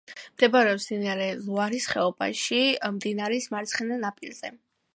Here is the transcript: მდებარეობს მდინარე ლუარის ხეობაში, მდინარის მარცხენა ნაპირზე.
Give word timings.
მდებარეობს 0.35 0.87
მდინარე 0.91 1.27
ლუარის 1.41 1.85
ხეობაში, 1.93 2.63
მდინარის 2.97 3.49
მარცხენა 3.55 4.01
ნაპირზე. 4.09 4.55